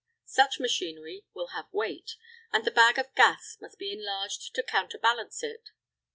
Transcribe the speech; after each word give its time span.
Such 0.25 0.59
machinery 0.59 1.25
will 1.35 1.49
have 1.49 1.71
weight, 1.71 2.15
and 2.51 2.65
the 2.65 2.71
bag 2.71 2.97
of 2.97 3.13
gas 3.13 3.59
must 3.61 3.77
be 3.77 3.93
enlarged 3.93 4.51
to 4.55 4.63
counterbalance 4.63 5.43
it. 5.43 5.69